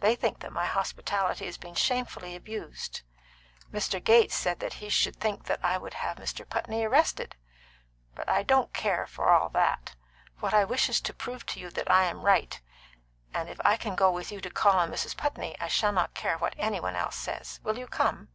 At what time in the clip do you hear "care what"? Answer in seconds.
16.14-16.56